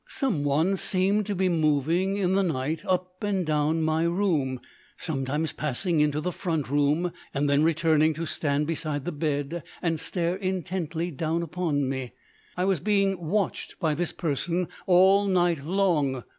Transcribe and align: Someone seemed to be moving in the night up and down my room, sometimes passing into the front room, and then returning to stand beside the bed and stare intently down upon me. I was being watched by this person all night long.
Someone 0.07 0.77
seemed 0.77 1.27
to 1.27 1.35
be 1.35 1.47
moving 1.47 2.17
in 2.17 2.33
the 2.33 2.41
night 2.41 2.81
up 2.87 3.23
and 3.23 3.45
down 3.45 3.83
my 3.83 4.01
room, 4.01 4.59
sometimes 4.97 5.53
passing 5.53 5.99
into 5.99 6.19
the 6.19 6.31
front 6.31 6.71
room, 6.71 7.11
and 7.35 7.47
then 7.47 7.61
returning 7.61 8.15
to 8.15 8.25
stand 8.25 8.65
beside 8.65 9.05
the 9.05 9.11
bed 9.11 9.61
and 9.79 9.99
stare 9.99 10.37
intently 10.37 11.11
down 11.11 11.43
upon 11.43 11.87
me. 11.87 12.13
I 12.57 12.65
was 12.65 12.79
being 12.79 13.23
watched 13.27 13.79
by 13.79 13.93
this 13.93 14.11
person 14.11 14.69
all 14.87 15.27
night 15.27 15.63
long. 15.63 16.23